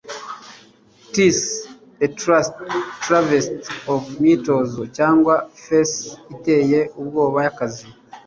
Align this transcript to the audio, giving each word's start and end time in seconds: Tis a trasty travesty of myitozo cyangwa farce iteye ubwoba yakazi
Tis 1.13 1.39
a 2.05 2.07
trasty 2.19 2.65
travesty 3.05 3.59
of 3.93 4.01
myitozo 4.21 4.81
cyangwa 4.97 5.33
farce 5.63 6.01
iteye 6.33 6.79
ubwoba 6.99 7.37
yakazi 7.47 7.85